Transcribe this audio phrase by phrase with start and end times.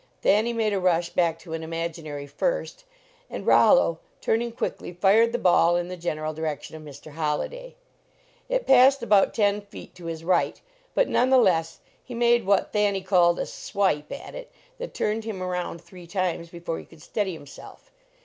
[0.23, 2.85] Thanny made a rush back to an imaginary "first,"
[3.29, 7.11] and Rollo, turning quickly, fired the ball in the general direction of Mr.
[7.11, 7.75] Holliday.
[8.49, 10.59] It passed about ten feet to his right,
[10.95, 14.31] but none the less he made what Thanny called a swipe at 66 LEARNING TO
[14.31, 17.91] PLAY it that turned him around three times before he could steady himself.